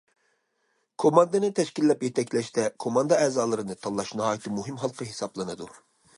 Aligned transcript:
كوماندىنى 1.03 1.49
تەشكىللەپ 1.59 2.05
يېتەكلەشتە، 2.07 2.65
كوماندا 2.87 3.21
ئەزالىرىنى 3.27 3.79
تاللاش 3.85 4.17
ناھايىتى 4.23 4.57
مۇھىم 4.59 4.83
ھالقا 4.87 5.11
ھېسابلىنىدۇ. 5.13 5.71